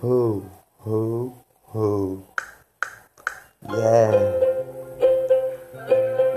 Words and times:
Ho, 0.00 0.44
ho, 0.86 1.32
ho. 1.74 2.22
Yeah. 3.68 4.12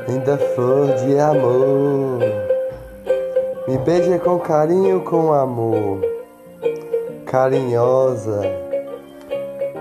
Linda 0.08 0.36
flor 0.56 0.88
de 0.96 1.20
amor. 1.20 2.22
Me 3.68 3.78
beija 3.78 4.18
com 4.18 4.40
carinho, 4.40 5.02
com 5.02 5.32
amor. 5.32 6.02
Carinhosa. 7.28 8.42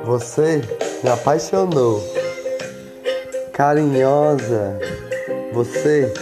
Você 0.05 0.61
me 1.03 1.09
apaixonou. 1.09 2.03
Carinhosa. 3.55 4.79
Você 5.55 6.13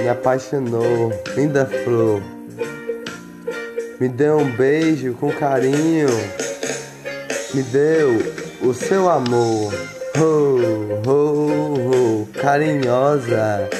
me 0.00 0.08
apaixonou. 0.08 1.12
Linda 1.36 1.64
flor. 1.64 2.20
Me 4.00 4.08
deu 4.08 4.38
um 4.38 4.50
beijo 4.56 5.14
com 5.14 5.30
carinho 5.30 6.08
me 7.54 7.62
deu 7.62 8.18
o 8.62 8.74
seu 8.74 9.08
amor. 9.08 9.72
Oh, 10.18 11.08
oh, 11.08 12.26
oh, 12.26 12.26
carinhosa. 12.40 13.70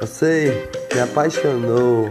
Você 0.00 0.68
me 0.94 1.00
apaixonou. 1.00 2.10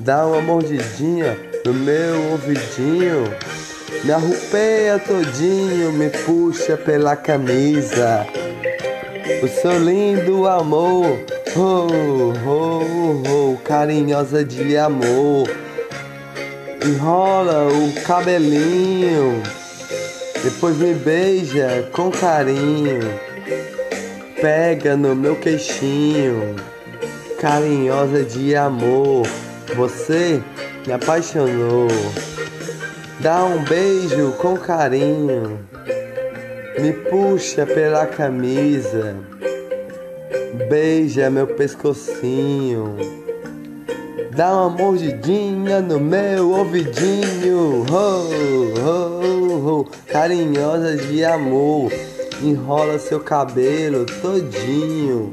Dá 0.00 0.26
uma 0.26 0.40
mordidinha 0.40 1.38
no 1.64 1.74
meu 1.74 2.30
ouvidinho. 2.32 3.24
Me 4.02 4.12
arrupeia 4.12 4.98
todinho, 4.98 5.92
me 5.92 6.08
puxa 6.08 6.76
pela 6.78 7.14
camisa. 7.14 8.26
O 9.42 9.48
seu 9.48 9.78
lindo 9.78 10.48
amor, 10.48 11.18
oh, 11.54 12.32
oh, 12.46 13.22
oh, 13.28 13.56
carinhosa 13.58 14.42
de 14.42 14.78
amor 14.78 15.67
enrola 16.88 17.68
o 17.68 17.92
cabelinho, 18.02 19.42
depois 20.42 20.76
me 20.78 20.94
beija 20.94 21.86
com 21.92 22.10
carinho, 22.10 23.00
pega 24.40 24.96
no 24.96 25.14
meu 25.14 25.36
queixinho, 25.36 26.56
carinhosa 27.38 28.24
de 28.24 28.56
amor, 28.56 29.26
você 29.76 30.42
me 30.86 30.92
apaixonou. 30.92 31.88
Dá 33.20 33.44
um 33.44 33.62
beijo 33.64 34.32
com 34.38 34.56
carinho, 34.56 35.58
me 36.78 36.92
puxa 36.92 37.66
pela 37.66 38.06
camisa, 38.06 39.14
beija 40.70 41.28
meu 41.28 41.46
pescocinho 41.48 43.27
Dá 44.38 44.52
uma 44.52 44.68
mordidinha 44.68 45.80
no 45.80 45.98
meu 45.98 46.52
ouvidinho, 46.52 47.84
oh, 47.90 48.78
oh, 48.86 49.68
oh, 49.80 49.84
carinhosa 50.06 50.96
de 50.96 51.24
amor. 51.24 51.90
Enrola 52.40 53.00
seu 53.00 53.18
cabelo 53.18 54.06
todinho. 54.22 55.32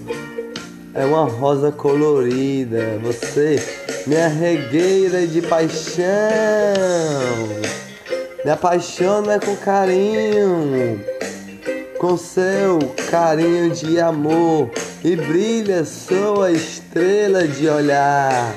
É 0.96 1.06
uma 1.06 1.26
rosa 1.26 1.72
colorida, 1.72 2.98
você, 3.04 3.64
minha 4.08 4.28
regueira 4.28 5.28
de 5.28 5.40
paixão. 5.40 6.04
Me 8.44 8.50
apaixona 8.50 9.40
com 9.40 9.56
carinho, 9.58 11.00
com 12.00 12.18
seu 12.18 12.80
carinho 13.12 13.70
de 13.70 14.00
amor. 14.00 14.72
E 15.04 15.16
brilha 15.16 15.86
sua 15.86 16.52
estrela 16.52 17.48
de 17.48 17.70
olhar 17.70 18.52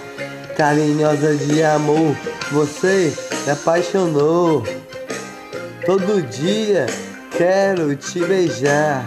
carinhosa 0.58 1.36
de 1.36 1.62
amor, 1.62 2.16
você 2.50 3.14
me 3.46 3.52
apaixonou. 3.52 4.64
Todo 5.86 6.20
dia 6.20 6.84
quero 7.30 7.94
te 7.94 8.18
beijar, 8.24 9.04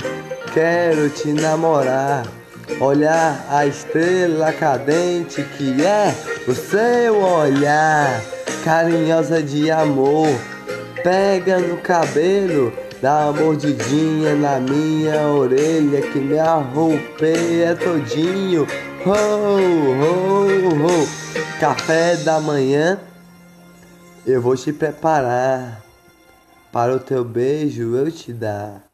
quero 0.54 1.10
te 1.10 1.34
namorar, 1.34 2.26
olhar 2.80 3.46
a 3.50 3.68
estrela 3.68 4.54
cadente 4.54 5.44
que 5.58 5.84
é 5.84 6.16
o 6.48 6.56
seu 6.56 7.22
olhar, 7.22 8.22
carinhosa 8.64 9.44
de 9.44 9.70
amor. 9.70 10.30
Pega 11.04 11.60
no 11.60 11.76
cabelo, 11.78 12.72
dá 13.02 13.30
mordidinha 13.38 14.36
na 14.36 14.58
minha 14.58 15.28
orelha 15.28 16.02
que 16.02 16.20
me 16.20 16.40
arrupeia 16.40 17.76
todinho. 17.76 18.66
Oh, 19.06 19.10
oh, 19.10 20.88
oh. 20.88 21.21
Café 21.62 22.18
da 22.18 22.40
manhã, 22.40 23.00
eu 24.26 24.42
vou 24.42 24.58
te 24.58 24.74
preparar. 24.74 25.84
Para 26.72 26.96
o 26.96 27.00
teu 27.00 27.24
beijo 27.24 27.96
eu 27.96 28.12
te 28.12 28.34
dar. 28.34 28.91